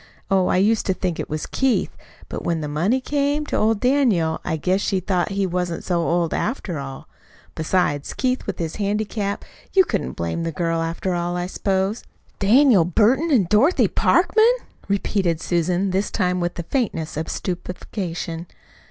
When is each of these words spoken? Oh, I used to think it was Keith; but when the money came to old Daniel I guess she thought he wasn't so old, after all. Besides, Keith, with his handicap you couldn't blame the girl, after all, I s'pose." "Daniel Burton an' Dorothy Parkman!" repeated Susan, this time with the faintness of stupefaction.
Oh, 0.31 0.47
I 0.47 0.57
used 0.57 0.87
to 0.87 0.95
think 0.95 1.19
it 1.19 1.29
was 1.29 1.45
Keith; 1.45 1.95
but 2.27 2.43
when 2.43 2.61
the 2.61 2.67
money 2.67 2.99
came 2.99 3.45
to 3.45 3.55
old 3.55 3.79
Daniel 3.79 4.41
I 4.43 4.57
guess 4.57 4.81
she 4.81 4.99
thought 4.99 5.29
he 5.29 5.45
wasn't 5.45 5.83
so 5.83 6.01
old, 6.01 6.33
after 6.33 6.79
all. 6.79 7.07
Besides, 7.53 8.15
Keith, 8.15 8.47
with 8.47 8.57
his 8.57 8.77
handicap 8.77 9.45
you 9.73 9.85
couldn't 9.85 10.13
blame 10.13 10.41
the 10.41 10.51
girl, 10.51 10.81
after 10.81 11.13
all, 11.13 11.37
I 11.37 11.45
s'pose." 11.45 12.03
"Daniel 12.39 12.83
Burton 12.83 13.29
an' 13.29 13.45
Dorothy 13.47 13.87
Parkman!" 13.87 14.51
repeated 14.87 15.39
Susan, 15.39 15.91
this 15.91 16.09
time 16.09 16.39
with 16.39 16.55
the 16.55 16.63
faintness 16.63 17.15
of 17.15 17.29
stupefaction. 17.29 18.47